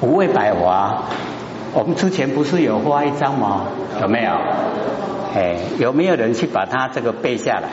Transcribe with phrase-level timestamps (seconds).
[0.00, 1.04] 无畏百华，
[1.72, 3.66] 我们之前不是有画一张吗？
[4.00, 4.32] 有没有？
[5.34, 7.68] 哎，有没有人去把它这个背下来？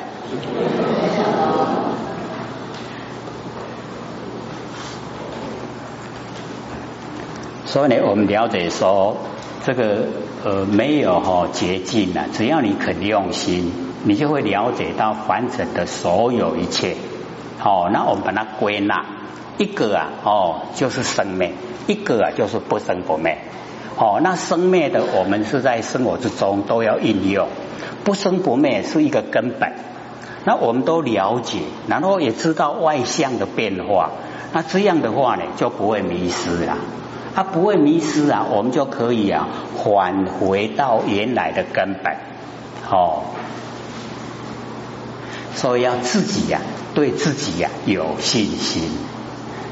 [7.66, 9.18] 所以呢，我们了解说，
[9.64, 10.06] 这个
[10.44, 13.72] 呃没有哈捷径啊，只要你肯用心，
[14.04, 16.96] 你就会了解到凡尘的所有一切。
[17.60, 19.06] 好，那我们把它归纳，
[19.58, 21.54] 一个啊哦就是生灭，
[21.88, 23.38] 一个啊就是不生不灭。
[23.98, 27.48] 哦，那生灭的我们是在生活之中都要应用，
[28.04, 29.74] 不生不灭是一个根本。
[30.44, 34.12] 那我们都了解，然后也知道外向的变化，
[34.54, 36.78] 那这样的话呢就不会迷失了。
[37.36, 39.48] 它不会迷失啊，我们就可以啊
[39.78, 42.18] 返回到原来的根本。
[42.90, 43.22] 哦，
[45.54, 46.60] 所以要自己呀，
[46.96, 48.90] 对自己呀有信心，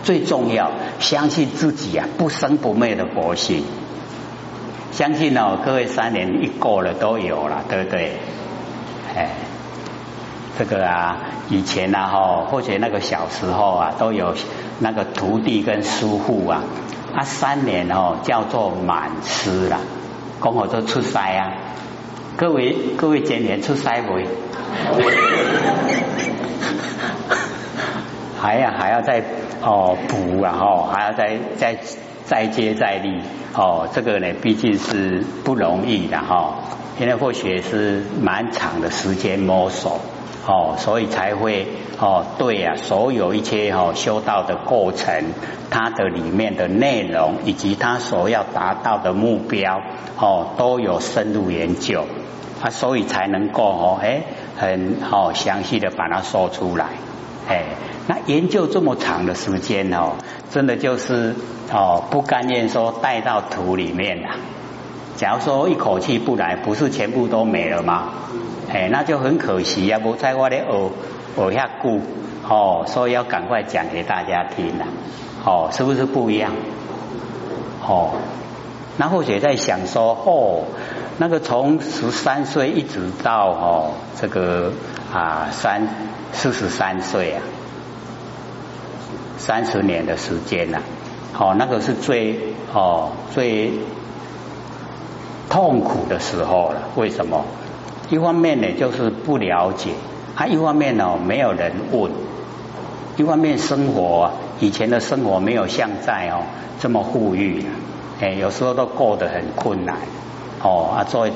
[0.03, 3.63] 最重要相信自己啊不生不灭的佛性。
[4.91, 8.13] 相信哦，各位三年一过了都有了，对不对？
[9.15, 9.29] 哎，
[10.57, 11.17] 这个啊，
[11.49, 14.35] 以前啊哈，或者那个小时候啊，都有
[14.79, 16.63] 那个徒弟跟师傅啊，
[17.15, 19.79] 啊三年哦叫做满师了，
[20.43, 21.53] 讲好做出塞啊。
[22.35, 24.25] 各位各位今年出塞没？
[28.41, 29.23] 还要还要再
[29.61, 31.77] 哦补啊哈，还要再再。
[32.25, 33.21] 再接再厉
[33.55, 36.59] 哦，这个呢毕竟是不容易的哈，
[36.99, 39.99] 因为或许是蛮长的时间摸索
[40.45, 41.65] 哦，所以才会
[41.99, 45.23] 哦对啊，所有一切哦修道的过程，
[45.71, 49.81] 它的里面的内容以及它所要达到的目标
[50.19, 52.05] 哦都有深入研究
[52.61, 54.21] 啊，所以才能够哦哎
[54.55, 56.89] 很好详细的把它说出来
[57.49, 57.65] 哎。
[58.07, 60.13] 那研究这么长的时间哦，
[60.49, 61.35] 真的就是
[61.71, 64.29] 哦不甘愿说带到土里面了。
[65.15, 68.09] 假如说一口气不来，不是全部都没了吗？
[68.71, 69.99] 哎，那就很可惜呀！
[69.99, 70.89] 不在我的耳
[71.37, 72.01] 耳下顾
[72.47, 74.85] 哦，所以要赶快讲给大家听了。
[75.45, 76.51] 哦，是不是不一样？
[77.85, 78.13] 哦，
[78.97, 80.63] 那或许在想说哦，
[81.17, 84.71] 那个从十三岁一直到哦这个
[85.13, 85.87] 啊三
[86.31, 87.41] 四十三岁啊。
[89.37, 90.79] 三十年的时间呐，
[91.31, 92.37] 好，那个是最
[92.73, 93.71] 哦最
[95.49, 96.89] 痛苦的时候了。
[96.95, 97.45] 为什么？
[98.09, 99.91] 一方面呢，就是不了解；，
[100.35, 102.11] 啊，一方面呢，没有人问；，
[103.15, 106.43] 一方面生活以前的生活没有像在哦
[106.81, 107.65] 这么富裕，
[108.19, 109.99] 哎，有时候都过得很困难。
[110.61, 111.31] 哦啊，所以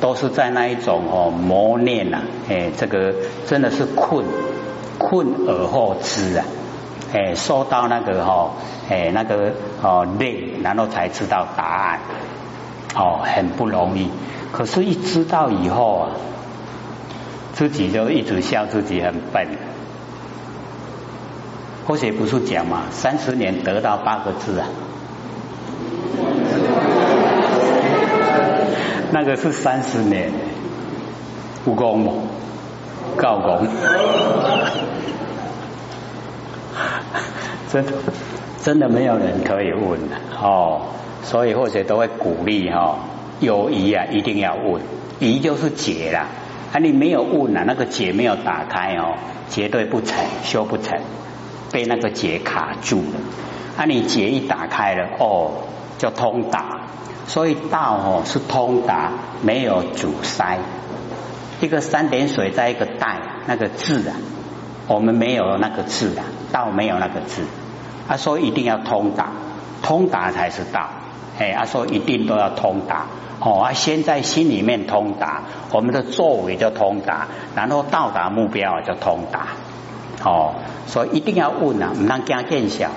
[0.00, 3.14] 都是在那一种哦磨练呐，哎，这个
[3.46, 4.24] 真的是困
[4.98, 6.44] 困而后知啊。
[7.12, 8.52] 哎，受到那个哈，
[8.88, 9.52] 哎，那个
[9.82, 12.00] 哦累，然后才知道答案，
[12.94, 14.08] 哦，很不容易。
[14.52, 16.10] 可是，一知道以后啊，
[17.52, 19.48] 自己就一直笑自己很笨。
[21.86, 24.68] 或许不是讲嘛，三十年得到八个字啊，
[29.12, 30.30] 那个是三十年，
[31.64, 32.12] 不公吗？
[33.16, 33.66] 告公。
[37.72, 37.84] 真
[38.62, 40.00] 真的没有人可以问
[40.40, 40.82] 哦，
[41.22, 42.98] 所以或者都会鼓励哈，
[43.38, 44.82] 有疑啊一定要问，
[45.18, 46.26] 疑就是结啦，
[46.72, 49.14] 啊你没有问啊，那个结没有打开哦，
[49.50, 50.98] 绝对不成，修不成，
[51.72, 53.20] 被那个结卡住了，
[53.76, 55.52] 啊你结一打开了哦，
[55.98, 56.80] 就通达，
[57.30, 60.58] 所以道哦是通达，没有阻塞，
[61.60, 64.16] 一个三点水在一个带那个字啊。
[64.88, 67.44] 我们没有那个字啊，道没有那个字。
[68.08, 69.28] 他说一定要通达，
[69.80, 70.88] 通达才是道。
[71.38, 73.06] 哎，他说一定都要通达。
[73.38, 79.46] 哦，啊，先在心里面通达，我们的作为就通达，然后到达目标就通达。
[80.24, 80.54] 哦，
[80.88, 82.90] 所以一定要问啊，唔能惊见小。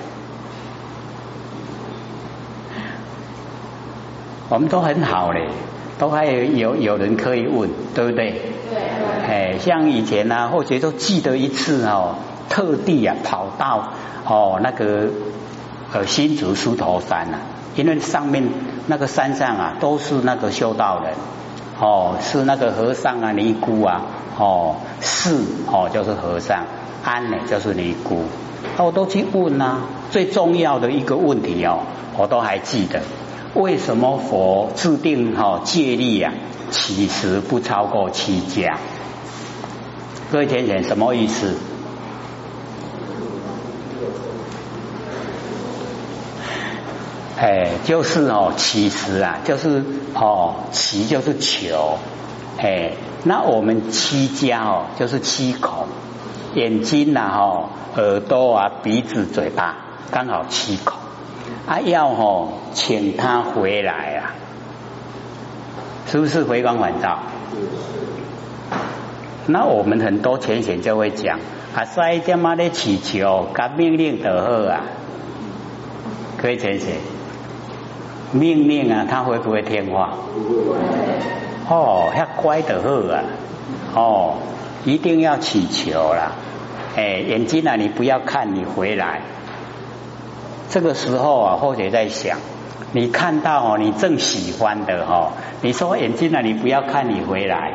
[4.49, 5.47] 我们都很好嘞，
[5.97, 8.41] 都还有有有人可以问，对不对？
[8.69, 8.81] 对。
[9.27, 12.15] 哎，像以前呢，或者都记得一次哦，
[12.49, 13.91] 特地啊跑到
[14.25, 15.09] 哦那个
[15.93, 17.39] 呃新竹狮头山啊，
[17.75, 18.43] 因为上面
[18.87, 21.13] 那个山上啊都是那个修道人
[21.79, 24.01] 哦，是那个和尚啊尼姑啊
[24.37, 25.35] 哦是
[25.67, 26.65] 哦就是和尚
[27.03, 28.23] 安呢就是尼姑，
[28.77, 29.77] 我都去问呐，
[30.11, 31.79] 最重要的一个问题哦，
[32.17, 33.01] 我都还记得，
[33.55, 36.33] 为什么佛制定哈戒律啊，
[36.71, 38.79] 其实不超过七家？
[40.31, 41.55] 各位天贤什么意思？
[47.37, 49.83] 哎，就是哦，其实啊，就是
[50.15, 51.99] 哦，其就是求，
[52.57, 55.85] 哎，那我们七家哦，就是七孔，
[56.55, 59.75] 眼睛呐，哈，耳朵啊，鼻子、嘴巴，
[60.09, 60.97] 刚好七孔，
[61.67, 64.35] 啊，要哦，请他回来啊，
[66.07, 67.19] 是不是回光返照？
[69.45, 71.39] 那我们很多前贤就会讲，
[71.75, 74.81] 啊，塞这么的祈求，甲命令得好啊，
[76.37, 76.95] 可以前贤。
[78.31, 80.17] 命令啊，他会不会听话？
[81.69, 83.23] 哦，要乖的好啊！
[83.95, 84.33] 哦，
[84.85, 86.31] 一定要祈求啦！
[86.95, 89.21] 哎，眼睛啊，你不要看，你回来。
[90.69, 92.37] 这个时候啊，或者在想，
[92.91, 97.73] 你看到哦，你正喜欢的哈，你说眼睛啊，你不要看，你回来。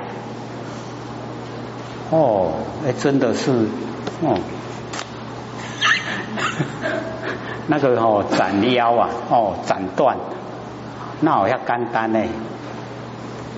[2.11, 2.53] 哦，
[2.87, 3.69] 哎，真的是，
[4.23, 4.39] 哦，
[7.69, 10.17] 那个哦，斩腰啊，哦，斩断。
[11.21, 12.21] 那我要干单呢，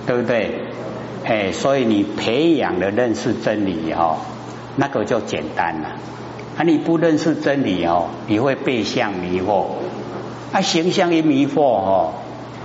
[0.05, 0.67] 对不对？
[1.23, 4.17] 哎，所以你培养的认识真理哦，
[4.75, 5.89] 那个就简单了。
[6.61, 9.65] 啊，你不认识真理哦，你会被相迷惑。
[10.51, 12.13] 啊，形象一迷惑哦，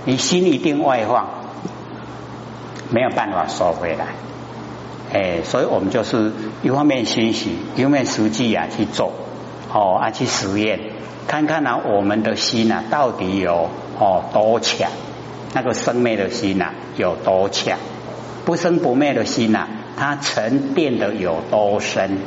[0.05, 1.27] 你心一定外放，
[2.91, 4.05] 没有办法收回来。
[5.11, 9.13] 哎，所以我们就是一方面学习，一方面实际啊去做，
[9.73, 10.79] 哦啊去实验，
[11.27, 13.67] 看看呢我们的心啊到底有。
[13.99, 14.91] 哦，多强！
[15.55, 16.67] 那个生灭的心呐，
[16.97, 17.79] 有多强？
[18.45, 19.67] 不生不灭的心呐，
[19.97, 22.19] 它沉淀的有多深？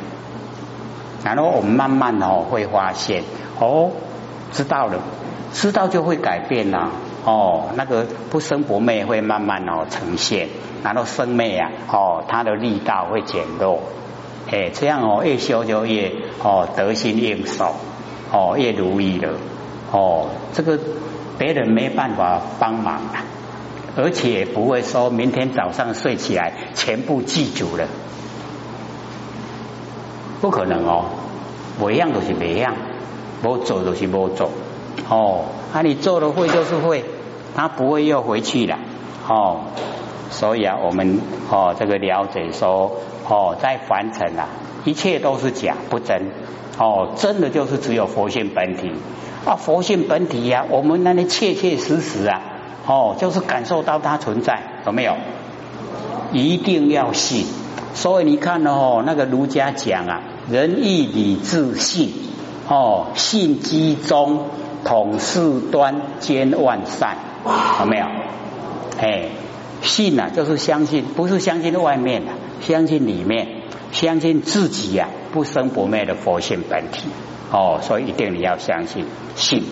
[1.24, 3.22] 然后我们慢慢哦会发现，
[3.58, 3.90] 哦，
[4.52, 4.98] 知道了，
[5.52, 6.90] 知道就会改变啦。
[7.24, 10.48] 哦，那个不生不灭会慢慢哦呈现，
[10.82, 13.80] 然后生灭啊，哦，它的力道会减弱。
[14.50, 16.12] 哎，这样哦，越修就越
[16.42, 17.74] 哦得心应手，
[18.32, 19.34] 哦越如意了。
[19.92, 20.78] 哦，这个。
[21.38, 23.24] 别人没办法帮忙啊，
[23.96, 27.88] 而且不会说明天早上睡起来全部记住了，
[30.40, 31.04] 不可能哦。
[31.80, 32.74] 每样都是每样，
[33.40, 34.50] 不做都是不做
[35.08, 35.44] 哦。
[35.72, 37.04] 啊，你做了会就是会，
[37.54, 38.78] 他不会又回去了
[39.26, 39.60] 哦。
[40.30, 41.20] 所以啊，我们
[41.50, 42.92] 哦这个了解说
[43.28, 44.48] 哦，在凡尘啊，
[44.84, 46.30] 一切都是假不真
[46.78, 48.92] 哦，真的就是只有佛性本体。
[49.46, 52.42] 啊，佛性本体呀，我们那里切切实实啊，
[52.86, 55.16] 哦，就是感受到它存在，有没有？
[56.32, 57.46] 一定要信。
[57.94, 62.12] 所以你看哦，那个儒家讲啊，仁义礼智信，
[62.68, 64.46] 哦，信机中，
[64.84, 67.16] 统事端，兼万善，
[67.80, 68.06] 有没有？
[68.98, 69.28] 哎，
[69.82, 73.48] 信啊，就是相信，不是相信外面的，相信里面，
[73.92, 77.08] 相信自己呀，不生不灭的佛性本体。
[77.50, 79.04] 哦，所以一定你要相信
[79.34, 79.64] 信，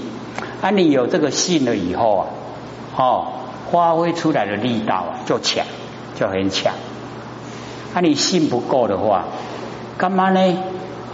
[0.60, 2.26] 啊，你有这个信了以后啊，
[2.96, 3.26] 哦，
[3.70, 5.64] 发挥出来的力道啊就强，
[6.18, 6.74] 就很强。
[7.98, 9.24] 啊，你信不够的话，
[9.96, 10.56] 干嘛呢？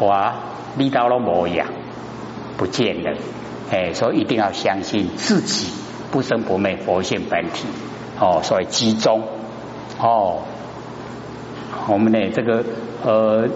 [0.00, 0.34] 哇，
[0.76, 1.68] 力道都模样
[2.58, 3.16] 不见了。
[3.72, 5.68] 哎，所以一定要相信自己
[6.10, 7.66] 不生不灭佛性本体。
[8.20, 9.22] 哦，所以集中。
[9.98, 10.42] 哦，
[11.88, 12.62] 我们的这个
[13.02, 13.48] 呃。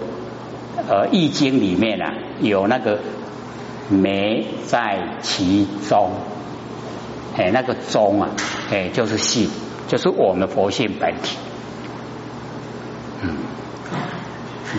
[0.87, 2.99] 呃，《易经》里面啊，有那个
[3.89, 6.11] 没在其中，
[7.37, 8.29] 哎，那个中啊，
[8.71, 9.49] 哎，就是信，
[9.89, 11.37] 就是我们的佛性本体。
[13.21, 13.35] 嗯，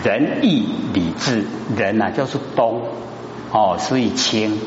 [0.03, 1.45] 仁义礼智，
[1.75, 2.81] 仁啊就是东，
[3.51, 4.57] 哦，所以清，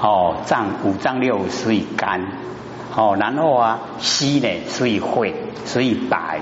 [0.00, 2.26] 哦，脏五脏六所以肝，
[2.94, 6.40] 哦，然后啊，西呢所以会，所以白，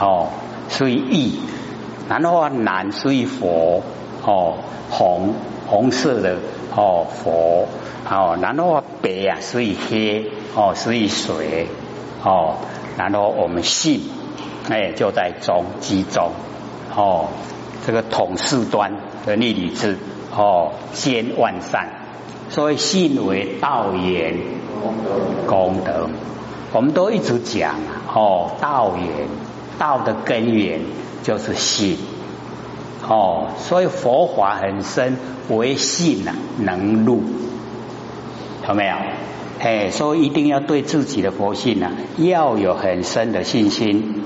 [0.00, 0.28] 哦，
[0.68, 1.40] 所以义。
[2.08, 3.82] 然后啊，南所以佛
[4.24, 4.54] 哦，
[4.90, 5.34] 红
[5.66, 6.36] 红色的
[6.74, 7.68] 哦佛
[8.10, 11.68] 哦，然后啊白啊所以黑哦所以水
[12.24, 12.56] 哦，
[12.98, 14.02] 然后我们信
[14.68, 16.30] 哎就在中集中
[16.94, 17.28] 哦，
[17.86, 18.92] 这个统四端
[19.26, 19.98] 的逆理智
[20.36, 21.86] 哦兼万善，
[22.50, 24.38] 所以信为道源
[25.46, 26.08] 功德，
[26.72, 27.74] 我们都一直讲
[28.12, 29.28] 哦道源
[29.78, 30.80] 道的根源。
[31.22, 31.98] 就是信
[33.08, 35.16] 哦，所以佛法很深，
[35.48, 37.22] 唯信呐能入，
[38.66, 38.96] 有没有？
[39.60, 44.24] 哎，所以一定要对自己的佛性呐要有很深的信心。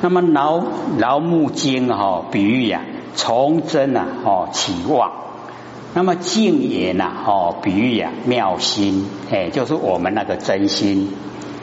[0.00, 0.62] 那么劳
[0.98, 2.82] 劳木经哈比喻呀，
[3.14, 5.12] 从真呐哦起望。
[5.94, 11.14] 那么静言呐哦比喻呀妙心，哎，就是我们那个真心。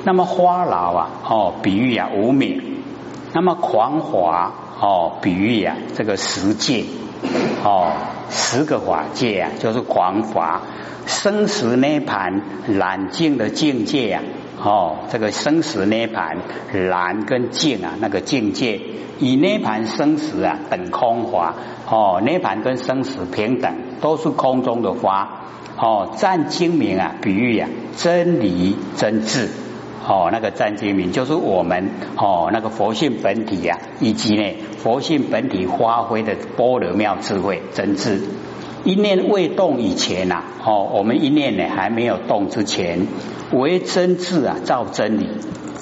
[0.03, 2.61] 那么花劳啊哦比喻呀无名。
[3.33, 6.83] 那么狂华哦，比喻呀，这个十界
[7.63, 7.91] 哦，
[8.29, 10.61] 十个法界啊，就是狂华。
[11.05, 14.21] 生死涅盘懒静的境界呀，
[14.57, 16.37] 哦，这个生死涅盘
[16.71, 18.79] 蓝跟静啊，那个境界，
[19.19, 21.55] 以涅盘生死啊等空法，
[21.89, 25.41] 哦，涅盘跟生死平等，都是空中的花，
[25.77, 29.49] 哦，占精明啊，比喻啊，真理真智，
[30.07, 38.21] 哦，那个占精明就是我们哦，那个佛性本体呀，以及呢佛性本体发挥的般若妙智慧真智。
[38.85, 43.07] 一念未动以前呐，哦，我们一念呢还没有动之前，
[43.51, 45.27] 为真智啊造真理，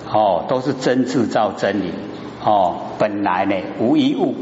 [0.09, 1.91] 哦，都是真智造真理，
[2.41, 4.33] 哦，本来呢无一物，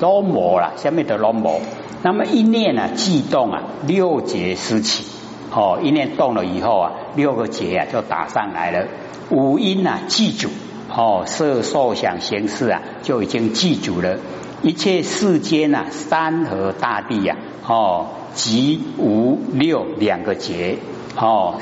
[0.00, 1.60] 都魔了，下面的都魔。
[2.02, 5.04] 那么一念呢即动啊，六劫失起，
[5.54, 8.88] 哦，一念动了以后啊，六个劫啊就打上来了。
[9.30, 10.48] 五音啊记住，
[10.92, 14.18] 哦，色受想行识啊就已经记住了。
[14.62, 17.36] 一切世间呐，山河大地呀，
[17.66, 20.78] 哦，即无六两个劫，
[21.16, 21.60] 哦，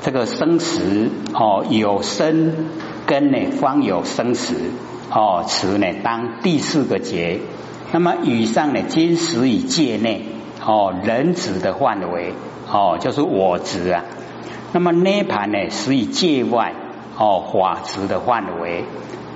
[0.00, 2.68] 这个生死，哦，有生
[3.06, 4.54] 根呢，方有生死，
[5.10, 7.40] 哦，此呢当第四个劫。
[7.90, 10.26] 那么以上呢，今时以界内，
[10.64, 12.34] 哦，人子的范围，
[12.70, 14.04] 哦，就是我执啊。
[14.72, 16.72] 那么涅盘呢，时以界外，
[17.18, 18.84] 哦，法执的范围。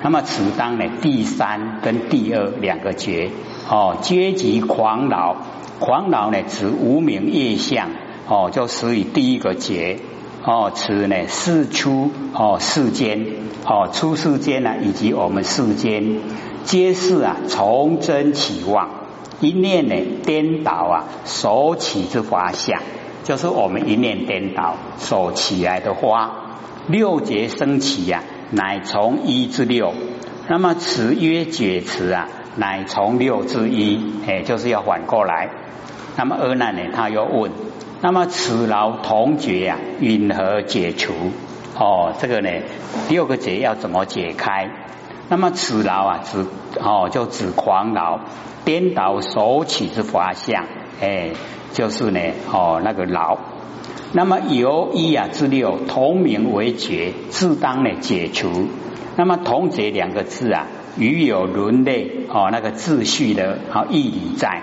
[0.05, 3.31] 那么此当呢第三跟第二两个劫
[3.71, 5.35] 哦，阶级狂恼，
[5.79, 7.89] 狂恼呢指无名业相
[8.29, 10.01] 哦，就属于第一个劫
[10.45, 13.25] 哦，此呢世出哦世间
[13.65, 16.21] 哦出世间呢以及我们世间
[16.65, 18.91] 皆是啊从真起妄
[19.41, 22.83] 一念呢颠倒啊所起之花相，
[23.23, 26.59] 就是我们一念颠倒所起来的花
[26.89, 28.23] 六劫升起呀。
[28.51, 29.93] 乃从一至六，
[30.49, 35.51] 那么此曰解词啊，乃从六至一，哎，就是要反过来。
[36.17, 37.51] 那么阿难呢，他又问：
[38.01, 41.13] 那么此劳同觉呀，允何解除？
[41.77, 42.51] 哦，这个呢，
[43.09, 44.71] 六个结要怎么解开？
[45.29, 46.47] 那么此劳啊，指
[46.81, 48.21] 哦，就指狂劳，
[48.65, 50.67] 颠倒所起之法相，
[51.01, 51.31] 哎，
[51.73, 52.21] 就是呢，
[52.53, 53.39] 哦，那个劳。
[54.17, 58.69] 那么由一啊至六同名为解，自当呢解除。
[59.17, 64.63] 那么同解两个字啊，与有伦类哦那个秩序的好义在，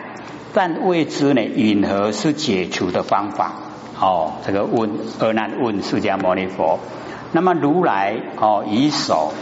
[0.53, 3.55] 但未知呢允何是解除的方法？
[3.99, 4.89] 哦，这个问
[5.19, 6.79] 而难问释迦牟尼佛。
[7.33, 9.33] 那么如来哦以手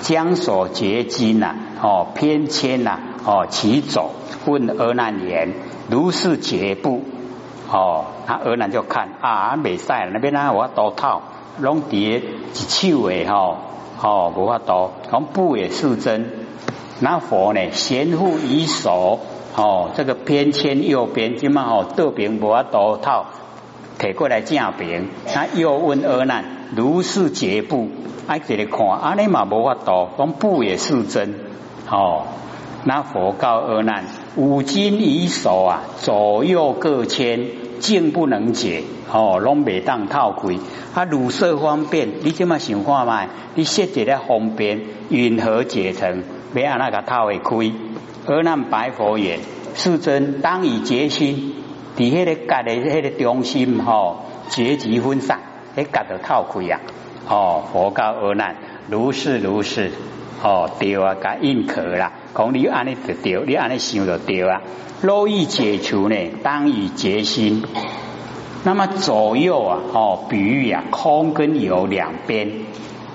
[0.00, 4.12] 将所结金呐哦偏牵呐哦其走
[4.46, 5.52] 问阿难言：
[5.90, 7.02] 如是结不？
[7.70, 11.20] 哦，他尔南就看啊，未使那边啊，我多套，
[11.58, 12.22] 拢叠一
[12.54, 13.58] 手诶吼，
[14.02, 16.30] 哦，无法多，讲布也是真？
[17.00, 17.70] 那佛呢？
[17.72, 19.20] 贤护以手，
[19.54, 23.26] 哦，这个偏牵右边，今嘛吼，右边无法多套，
[23.98, 26.44] 摕过来正边，他又问尔难，
[26.74, 27.88] 如是结不？
[28.26, 31.34] 爱这里看，阿尼嘛无法多，讲布也是真？
[31.90, 32.24] 哦，
[32.84, 34.04] 那佛告尔难。
[34.38, 37.48] 五金以手啊，左右各牵，
[37.80, 40.54] 竟不能解哦，拢未当套开。
[40.94, 43.26] 啊，乳色方便，你这么想看嘛？
[43.56, 46.22] 你设计的方便，云何解成？
[46.54, 47.72] 要安那个套会开？
[48.26, 49.40] 而那白佛言：
[49.74, 51.54] 世尊当以决心，
[51.96, 55.40] 伫迄个格的迄个中心吼，结集分散，
[55.76, 56.80] 迄格就套开啊！
[57.28, 58.54] 哦，佛告阿难：
[58.88, 59.90] 如是如是。
[60.42, 62.12] 哦，对啊，甲应可啦。
[62.34, 64.60] 讲你安尼就对，你安尼想就对啊。
[65.00, 67.64] 若欲解除呢，当以决心。
[68.64, 72.50] 那么左右啊，哦，比喻啊，空跟有两边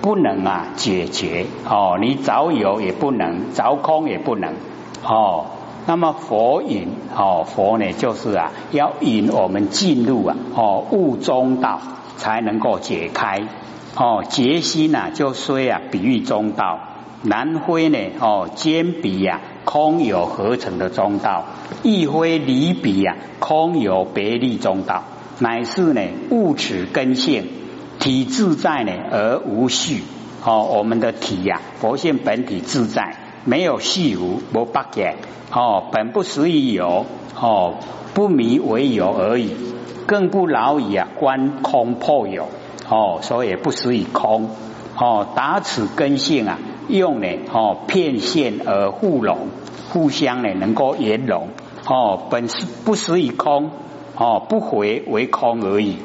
[0.01, 1.98] 不能啊解决哦。
[2.00, 4.53] 你找有也不能，找空也不能
[5.03, 5.46] 哦。
[5.86, 11.82] 那么佛引哦，佛呢就是啊，要引我们进入啊哦悟中道，
[12.15, 13.42] 才能够解开
[13.96, 14.24] 哦。
[14.30, 16.80] 决心呐，就虽啊比喻中道。
[17.24, 17.98] 南非呢？
[18.20, 21.46] 哦，兼比呀，空有合成的中道；
[21.82, 25.03] 亦非离比呀，空有别立中道。
[25.39, 26.01] 乃是呢，
[26.32, 27.48] 物质根性，
[28.00, 30.03] 体自在呢，而无序。
[30.44, 33.15] 哦，我们的体呀，佛性本体自在，
[33.46, 35.15] 没有虚无，无八解。
[35.53, 37.06] 哦，本不实于有，
[37.39, 37.75] 哦，
[38.13, 39.56] 不迷为有而已，
[40.06, 42.50] 更不劳以啊观空破有。
[42.89, 44.50] 哦，所以不实于空。
[44.98, 46.60] 哦，达此根性啊。
[46.88, 49.48] 用呢哦片现而互融，
[49.90, 51.50] 互相呢能够圆融
[51.88, 53.72] 哦，本是不实以空
[54.16, 55.98] 哦，不回为空而已。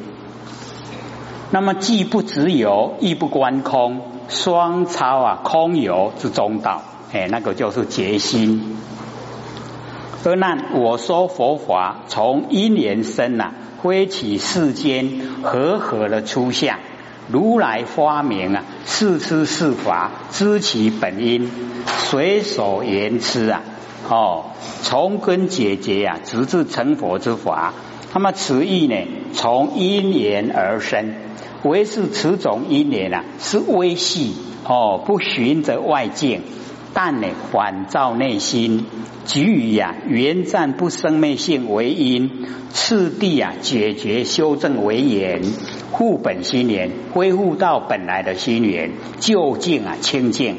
[1.51, 6.83] 那么既不直有，亦不观空，双超啊空有之中道，
[7.13, 8.77] 哎，那个就是决心。
[10.25, 16.79] 阿难，我说佛法从因缘生呐，挥起世间和合的出相。
[17.31, 21.51] 如来发明啊，是知是法，知其本因，
[21.87, 23.63] 随所言之啊。
[24.09, 24.47] 哦，
[24.83, 27.75] 从根解决啊，直至成佛之法。
[28.15, 28.97] 那么此意呢，
[29.35, 31.15] 从因缘而生，
[31.65, 36.41] 唯是此种因缘啊，是微细哦，不循着外境，
[36.95, 38.87] 但呢，反照内心，
[39.27, 45.43] 给予呀，原暂不生灭性为因，次第啊，解决修正为缘，
[45.93, 50.57] 复本心缘，恢复到本来的心缘，究竟啊，清净。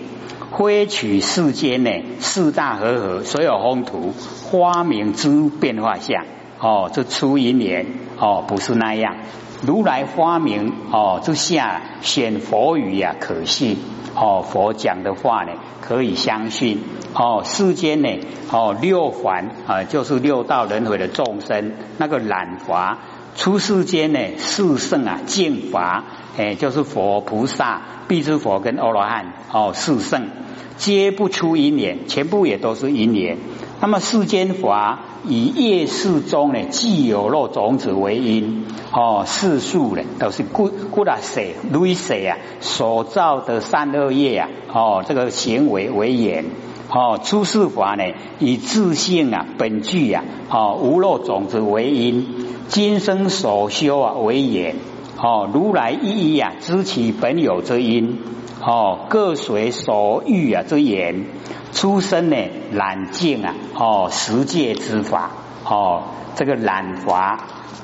[0.52, 6.26] 挥取世间呢四大和合，所有风土花明之变化相
[6.60, 7.86] 哦，这出因缘
[8.18, 9.18] 哦，不是那样。
[9.66, 13.78] 如来发明哦之下显佛语呀，可信
[14.16, 16.82] 哦，佛讲的话呢可以相信
[17.14, 17.44] 哦。
[17.46, 18.10] 世间呢
[18.52, 22.98] 哦六凡啊，就是六道轮回的众生，那个懒华
[23.36, 26.04] 出世间呢四圣啊净法。
[26.38, 30.30] 哎，就是佛菩萨、必知佛跟阿罗汉哦，四圣
[30.78, 33.38] 皆不出因缘，全部也都是因缘。
[33.82, 46.46] 那么世间法以业世中呢，既有肉种子为因哦，世数呢都是故故大谁累谁啊所造的善恶业啊哦，这个行为为缘
[46.90, 48.04] 哦，出世法呢
[48.40, 52.26] 以自性啊本具啊哦无肉种子为因，
[52.68, 54.76] 今生所修啊为缘。
[55.22, 58.20] 哦，如来一一啊，知其本有之因，
[58.66, 61.26] 哦，各随所欲啊之言，
[61.74, 62.38] 出生呢
[62.72, 65.32] 懒静啊，哦，十界之法，
[65.66, 66.04] 哦，
[66.36, 67.38] 这个懒法，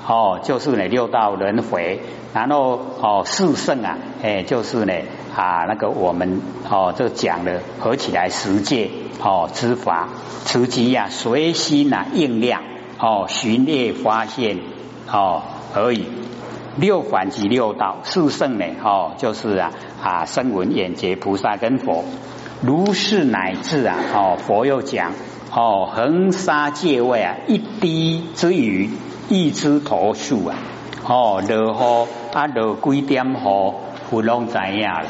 [0.08, 2.00] 哦，就是呢六道轮回，
[2.34, 4.94] 然后哦四圣啊，哎，就是呢
[5.36, 8.90] 啊那个我们哦这讲的合起来十界
[9.22, 10.08] 哦之法，
[10.46, 12.62] 此即呀随心啊应量
[12.98, 14.60] 哦寻猎发现
[15.12, 16.06] 哦而已。
[16.78, 18.66] 六反及六道四圣呢？
[18.84, 19.72] 哦，就是啊
[20.04, 22.04] 啊，声闻、眼觉菩萨跟佛，
[22.62, 25.14] 如是乃至啊，哦，佛又讲
[25.54, 28.90] 哦，恒沙界位啊，一滴之雨，
[29.30, 30.58] 一枝头树啊，
[31.08, 33.74] 哦，落雨啊落几点雨，
[34.10, 35.04] 不拢知影啦。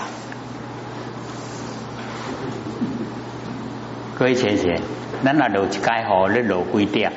[4.17, 4.73] 各位先生，
[5.23, 7.11] 咱那落一盖雨，你落几点？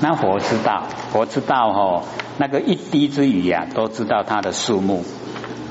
[0.00, 2.02] 那佛知道，佛知道哈，
[2.38, 5.04] 那个一滴之雨啊，都知道它的数目。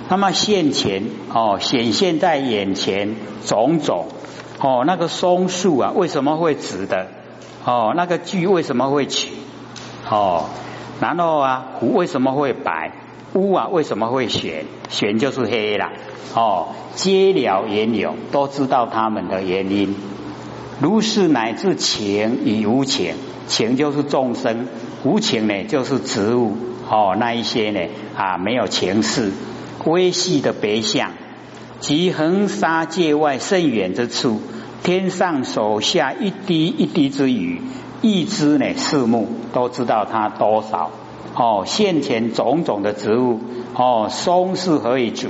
[0.08, 1.04] 那么现前
[1.34, 4.08] 哦，显现在眼前种种
[4.60, 7.08] 哦，那个松树啊，为什么会直的？
[7.66, 9.32] 哦，那个锯为什么会曲？
[10.08, 10.46] 哦，
[11.00, 12.92] 然后啊，湖为什么会白？
[13.34, 14.66] 乌啊，为什么会玄？
[14.90, 15.92] 玄就是黑啦。
[16.36, 19.96] 哦，皆了缘由，都知道他们的原因。
[20.82, 23.16] 如是乃至情与无情。
[23.48, 24.68] 情就是众生，
[25.04, 26.56] 无情呢就是植物
[26.88, 27.80] 哦，那一些呢
[28.16, 29.32] 啊没有情事，
[29.86, 31.14] 微细的别相，
[31.80, 34.40] 及恒沙界外甚远之处，
[34.84, 37.60] 天上手下一滴一滴之雨，
[38.02, 40.92] 一枝呢四目都知道它多少
[41.36, 43.40] 哦，现前种种的植物
[43.76, 45.30] 哦，松是何以煮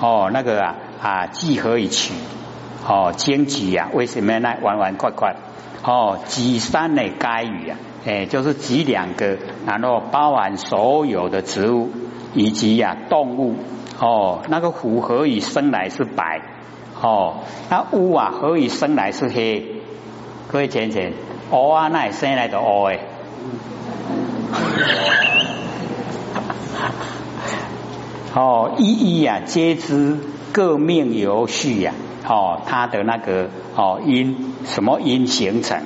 [0.00, 2.12] 哦，那个啊啊既何以取
[2.86, 5.36] 哦，荆棘呀，为什么呢弯弯快快？
[5.82, 11.90] 哦，几山呢该语啊，哎，就是几两个，然后包含所有的植物
[12.34, 13.56] 以及呀动物。
[13.98, 16.40] 哦，那个虎何以生来是白？
[17.02, 19.82] 哦，那乌啊何以生来是黑？
[20.48, 21.12] 各位浅浅，
[21.50, 23.00] 乌啊那生来的乌诶。
[28.34, 30.18] 哦，一一呀皆知
[30.52, 31.92] 各命由序呀。
[32.28, 35.82] 哦，他的那个哦因什么因形成？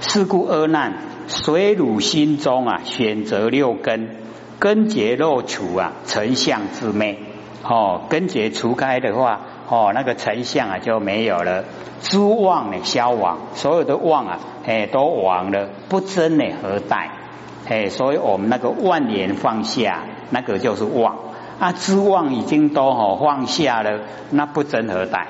[0.00, 0.94] 是故阿难，
[1.28, 4.16] 水乳心中啊，选择六根，
[4.58, 7.18] 根结肉除啊，成相之昧。
[7.62, 9.42] 哦，根结除开的话，
[9.72, 11.64] 哦，那个成相啊就没有了。
[12.02, 15.70] 诸妄呢消亡，所有的妄啊，哎，都亡了。
[15.88, 17.10] 不真呢何待？
[17.66, 21.16] 哎，所以我们那个万年放下，那个就是妄
[21.58, 21.72] 啊。
[21.72, 25.28] 诸妄已经都哦放下了，那不真何待？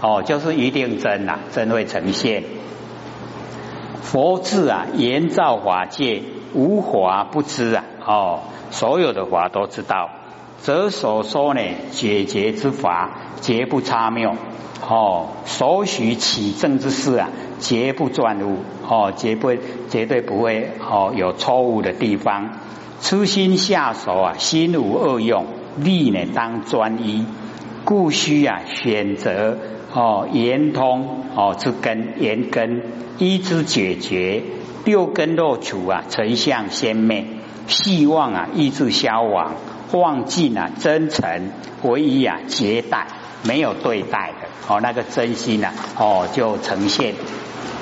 [0.00, 2.42] 哦，就是一定真呐，真会呈现。
[4.02, 7.84] 佛智啊，言造法界，无法不知啊。
[8.04, 8.40] 哦，
[8.72, 10.10] 所有的法都知道。
[10.60, 14.36] 则所说呢，解决之法，绝不差谬。
[14.80, 18.58] 哦，所许起正之事啊，绝不转误。
[18.88, 19.54] 哦，绝不
[19.90, 22.58] 绝对不会哦有错误的地方。
[23.00, 25.46] 初心下手啊，心无恶用，
[25.78, 27.24] 力呢当专一，
[27.84, 29.58] 故需啊选择。
[29.92, 32.82] 哦，圆通哦之根，圆根
[33.18, 34.42] 一之解决，
[34.84, 37.24] 六根落除啊，成相鲜灭，
[37.66, 39.54] 希望啊，意志消亡，
[39.92, 41.50] 忘尽了，真诚
[41.82, 43.06] 唯一啊，接待
[43.44, 47.14] 没有对待的哦，那个真心呐哦，就呈现。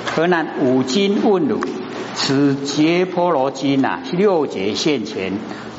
[0.05, 1.59] 河南五经问汝，
[2.15, 5.33] 此劫波罗经呐，六劫现前，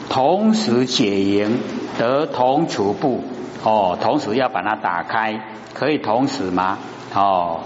[0.08, 1.58] 同时解营，
[1.98, 3.24] 得同处部
[3.64, 5.40] 哦，同时要把它打开。
[5.74, 6.78] 可以同时吗？
[7.14, 7.60] 哦，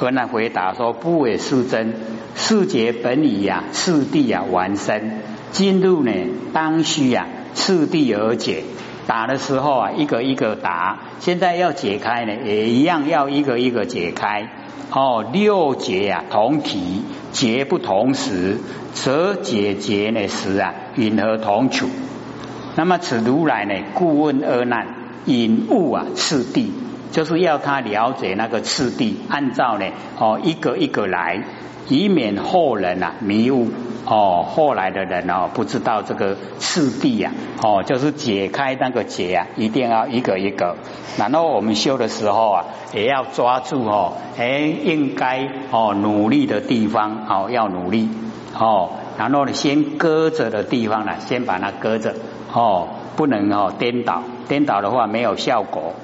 [0.00, 1.94] 河南回答说不为是真，
[2.34, 5.20] 世界本已呀，次第呀完生，
[5.52, 6.12] 进入呢
[6.54, 7.26] 当需呀，
[7.58, 8.62] 次第而解。
[9.08, 14.48] 打的时候啊，一个一个打，现在要解开呢，也一样要一个一个解开。
[14.92, 18.58] 哦，六节呀同体，节不同时，
[18.94, 21.88] 则解节呢时啊，允和同处。
[22.76, 24.86] 那么此如来呢，故问二难，
[25.24, 26.72] 引物啊次第。
[27.10, 29.86] 就是要他了解那个次第，按照呢
[30.18, 31.42] 哦一个一个来，
[31.88, 33.68] 以免后人啊迷误
[34.04, 40.76] 哦后来的人哦不知道这个次第呀哦就是解开那个结啊一定要一个一个，
[41.18, 48.08] 然后我们修的时候啊也要抓住哦哎应该哦努力的地方哦要努力
[48.58, 52.14] 哦然后呢先搁着的地方呢先把它搁着
[52.52, 55.94] 哦不能哦颠倒颠倒的话没有效果。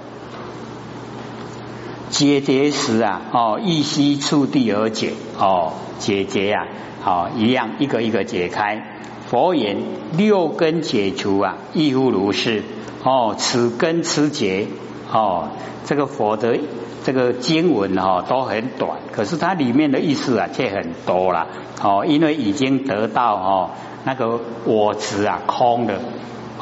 [2.14, 6.68] 解结时啊，哦，一息触地而解，哦，解结啊，
[7.04, 9.00] 哦，一样一个一个解开。
[9.26, 9.78] 佛言
[10.16, 12.62] 六根解除啊，亦复如是。
[13.02, 14.68] 哦，此根此结，
[15.12, 15.48] 哦，
[15.86, 16.56] 这个佛的
[17.02, 21.48] 这个经文哦都很短，可是它里面的意思啊却很多了。
[21.82, 23.70] 哦，因为已经得到哦
[24.04, 25.98] 那个我执啊空的，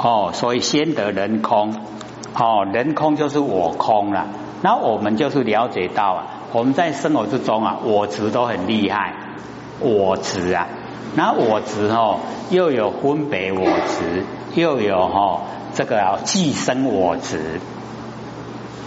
[0.03, 1.75] 哦，所以先得人空。
[2.35, 4.29] 哦，人空就是我空了。
[4.64, 9.14] 那我们就是了解到啊，我们在生活之中啊，我执都很厉害，
[9.81, 10.68] 我执啊，
[11.16, 12.20] 那我执哦，
[12.51, 15.42] 又有分别我执，又有哈
[15.75, 17.61] 这个寄生我执，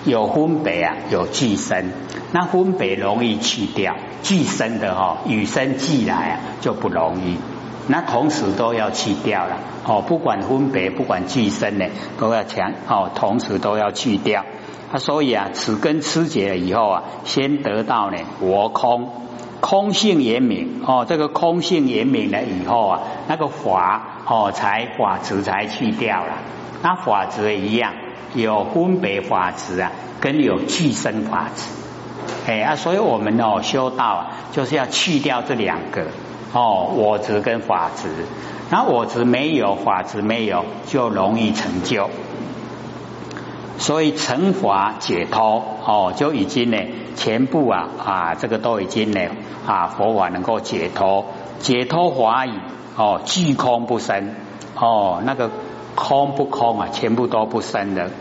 [0.06, 1.92] 有分别啊，有寄生，
[2.32, 7.38] 那分别容易去掉，寄生的哈与生俱来啊就不容易，
[7.88, 11.86] 那同时都要去掉了哦，不管分别，不管寄生呢，
[12.18, 14.46] 都要强哦，同时都要去掉。
[15.00, 19.10] 所以啊，此根吃解了以后啊，先得到呢我空
[19.60, 26.34] 空性严明哦，这个空性严明了以后啊，那个法哦才法执才去掉了。
[26.84, 27.94] 那法执一样
[28.36, 31.64] 有分别法执啊，跟有具生法执。
[32.48, 36.06] 哎啊，所以我们哦修道啊，就是要去掉这两个
[36.54, 38.10] 哦我执跟法执。
[38.70, 42.10] 那我执没有，法执没有，就容易成就。
[43.78, 46.78] 所以成法解脱哦，就已经呢，
[47.16, 49.20] 全部啊啊，这个都已经呢
[49.68, 51.26] 啊，佛法能够解脱，
[51.60, 52.52] 解脱法语
[52.96, 54.34] 哦，俱空不生
[54.76, 55.52] 哦，那个
[55.96, 58.12] 空不空啊，全部都不生的。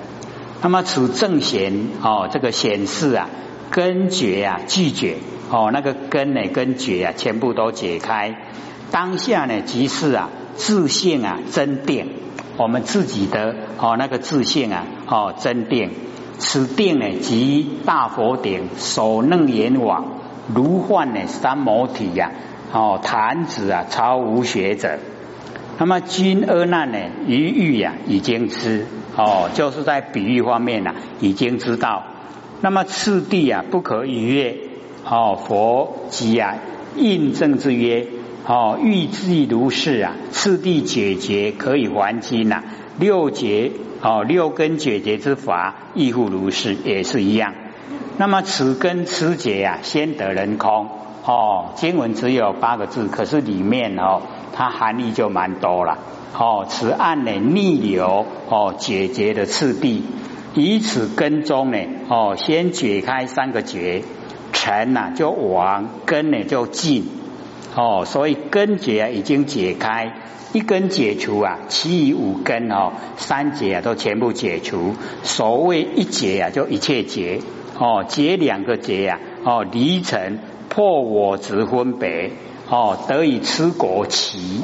[0.62, 3.28] 那么此正显哦，这个显示啊，
[3.70, 5.18] 根绝啊，拒绝
[5.50, 8.34] 哦，那个根呢，根绝啊，全部都解开。
[8.90, 12.23] 当下呢，即是啊，自信啊，真定。
[12.56, 15.90] 我们自己的哦那个自信啊哦真定，
[16.38, 20.20] 此定呢即大佛顶首楞严王
[20.54, 22.30] 如幻呢三摩体呀
[22.72, 24.98] 哦坛子啊超无学者，
[25.78, 28.86] 那么君阿难呢于欲呀已经知
[29.16, 32.04] 哦就是在比喻方面呢已经知道，
[32.60, 34.56] 那么次第啊不可逾越
[35.04, 36.56] 哦佛即啊
[36.94, 38.06] 印证之曰。
[38.46, 42.62] 哦，欲济如是啊，次第解决可以还经呐。
[42.98, 47.54] 六节哦，六根解决之法亦复如是，也是一样。
[48.18, 50.88] 那么此根此解啊，先得人空
[51.24, 51.70] 哦。
[51.74, 54.20] 经文只有八个字，可是里面哦，
[54.52, 55.96] 它含义就蛮多了。
[56.38, 60.04] 哦，此案呢逆流哦解决的次第，
[60.52, 61.78] 以此根中呢
[62.10, 64.04] 哦，先解开三个结，
[64.52, 67.23] 尘呐就亡，根呢就尽。
[67.76, 70.14] 哦，所以根结啊已经解开，
[70.52, 74.94] 一根解除啊，其余五根哦，三结啊都全部解除。
[75.24, 77.40] 所谓一结啊，就一切结
[77.76, 82.30] 哦，结两个结呀哦，离尘破我执分别
[82.68, 84.62] 哦，得以吃果期。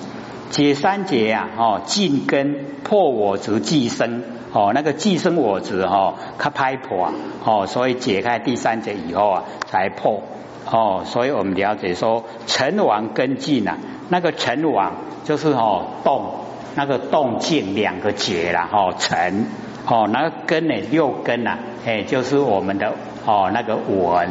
[0.51, 7.12] 解三结啊哦，尽根破我执寄生哦，那个寄生我执哈，它拍破
[7.44, 10.23] 哦，所以解开第三节以后啊，才破。
[10.71, 13.77] 哦，所以我们了解说，尘王根尽啊，
[14.09, 14.93] 那个尘王
[15.25, 16.31] 就是哦动，
[16.77, 19.47] 那个动静两个结了哦，尘
[19.87, 22.93] 哦，那个根呢，六根呐，哎，就是我们的
[23.27, 24.31] 哦那个闻，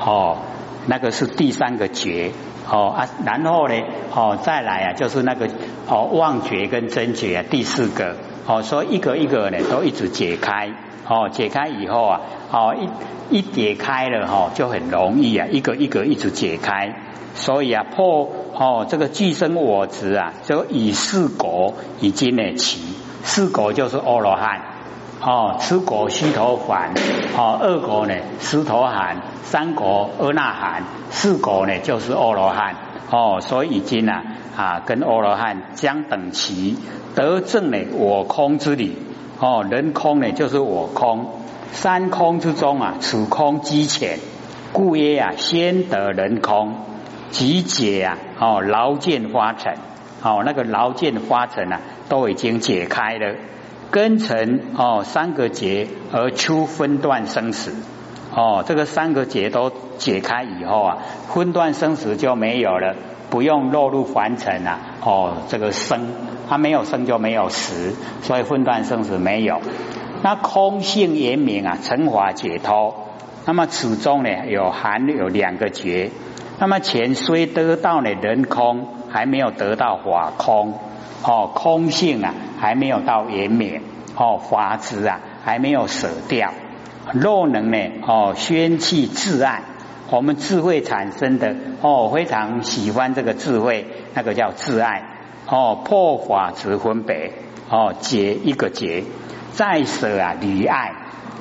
[0.00, 0.38] 哦，
[0.86, 2.32] 那个是第三个觉，
[2.70, 3.74] 哦啊，然后呢，
[4.14, 5.46] 哦再来啊，就是那个
[5.88, 10.70] 哦妄觉跟真觉啊，第四个，哦，所以一个一个呢都一直解开，
[11.08, 12.74] 哦，解开以后啊，哦
[13.30, 16.94] 一一解开了哈，就很容易啊，一个一个一直解开，
[17.34, 22.80] 所以啊破哦这个具生我执啊，就以四果已经呢起，
[23.22, 24.76] 四果就是阿罗汉。
[25.18, 26.90] 哦，吃果须陀洹，
[27.36, 32.76] 哦，二果呢，斯陀含，三果阿那含，四果呢就是阿罗汉，
[33.10, 34.12] 哦，所以已经呢
[34.56, 36.76] 啊跟阿罗汉相等齐，
[37.14, 38.98] 得证呢我空之理，
[39.38, 41.26] 哦，人空呢就是我空，
[41.72, 44.18] 三空之中啊，此空积浅，
[44.72, 46.74] 故曰啊先得人空，
[47.30, 49.74] 即解啊，哦劳见花尘，
[50.22, 53.34] 哦那个劳见花尘啊都已经解开了。
[53.90, 57.74] 根尘哦，三个结而出分段生死。
[58.34, 62.96] 哦，这个三个结都解开以后啊，分段生死就没有了，
[63.36, 66.08] 不用落入凡尘啊哦，这个生
[66.48, 69.60] 它没有生就没有死，所以分段生死没有。
[70.22, 72.94] 那空性严明啊，成法解脱。
[73.44, 76.10] 那么此中呢有含有两个结，
[76.58, 80.72] 那么前虽得到呢人空，还没有得到法空。
[81.22, 83.82] 哦，空性啊，还没有到圆满
[84.16, 86.54] 哦，法执啊，还没有舍掉。
[87.12, 89.62] 若能呢，哦，宣气自爱，
[90.10, 95.02] 我们智慧产生的哦，非常喜欢这个智慧，那个叫自爱
[95.48, 97.32] 哦，破法执分别
[97.68, 99.04] 哦，结一个结，
[99.52, 100.92] 再舍啊离爱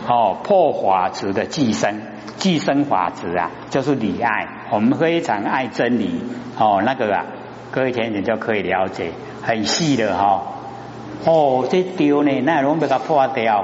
[0.08, 2.01] 哦，破法执的寄生，
[2.38, 4.47] 寄生法执啊，就是离爱。
[4.71, 6.23] 我们非常爱真理
[6.58, 7.25] 哦，那个啊，
[7.71, 9.12] 各位听众就可以了解。
[9.43, 10.41] 很细的哈，
[11.23, 13.63] 哦，这丢呢，那拢被它破掉，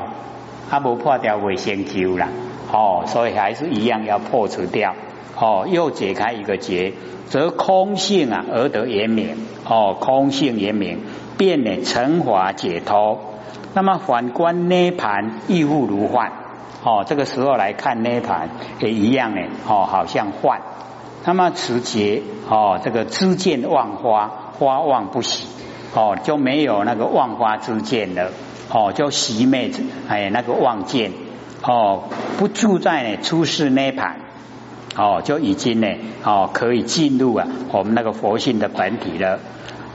[0.70, 2.28] 啊，不破掉会先救啦，
[2.72, 4.96] 哦，所以还是一样要破除掉，
[5.38, 6.94] 哦，又解开一个结，
[7.28, 9.36] 则空性啊而得圆明，
[9.68, 11.00] 哦，空性圆明，
[11.38, 13.20] 变呢成法解脱。
[13.74, 16.32] 那么反观涅盘亦复如幻，
[16.84, 20.62] 哦，这个时候来看涅盘也一样呢，哦，好像幻。
[21.26, 25.48] 那么此劫，哦，这个知见忘花，花忘不喜。
[25.94, 28.32] 哦，就没有那个忘花之见了。
[28.72, 29.70] 哦，就熄灭
[30.08, 31.12] 哎那个望见。
[31.63, 32.04] 哦，
[32.38, 34.17] 不住在呢出世涅盘。
[34.97, 35.88] 哦，就已经呢
[36.24, 39.39] 哦可以进入啊我们那个佛性的本体了。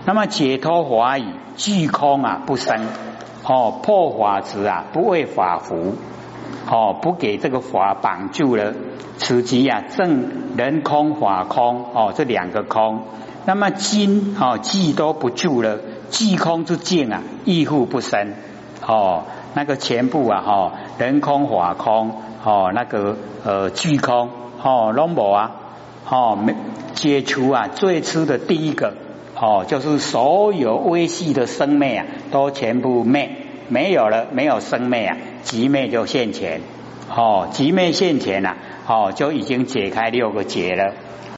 [0.06, 1.24] 那么解脱法语
[1.56, 2.86] 具空啊不生。
[3.44, 5.96] 哦，破法执啊不为法服。
[6.70, 8.72] 哦，不给这个法绑住了。
[9.18, 11.84] 此即啊正人空法空。
[11.92, 13.02] 哦，这两个空。
[13.44, 15.78] 那么今哦，既都不住了，
[16.10, 18.32] 寂空之境啊，亦复不生
[18.86, 19.24] 哦。
[19.54, 22.12] 那个全部啊，哈，人空法空
[22.44, 24.28] 哦，那个呃，虚空
[24.62, 25.52] 哦，拢无啊，
[26.10, 26.54] 哦，没
[26.94, 28.92] 解除啊，最初的第一个
[29.34, 33.30] 哦，就是所有微细的生灭啊，都全部灭
[33.68, 36.60] 没有了，没有生灭啊，即灭就现前
[37.08, 40.92] 哦，即灭现前啊，哦，就已经解开六个结了。